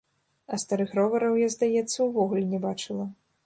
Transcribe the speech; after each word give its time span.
А 0.55 0.57
старых 0.63 0.95
ровараў 1.01 1.37
я, 1.47 1.51
здаецца, 1.57 2.03
увогуле 2.09 2.45
не 2.55 2.59
бачыла. 2.69 3.05